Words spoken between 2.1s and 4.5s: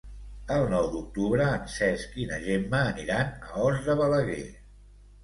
i na Gemma aniran a Os de Balaguer.